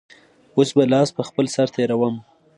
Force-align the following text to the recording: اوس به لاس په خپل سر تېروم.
اوس 0.55 0.69
به 0.77 0.83
لاس 0.91 1.09
په 1.17 1.23
خپل 1.29 1.45
سر 1.55 1.67
تېروم. 1.75 2.15